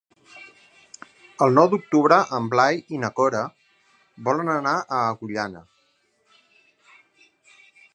[1.45, 3.45] El nou d'octubre en Blai i na Cora
[4.31, 5.67] volen anar a Agullana.